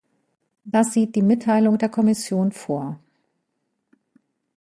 [0.63, 2.99] Das sieht die Mitteilung der Kommission vor.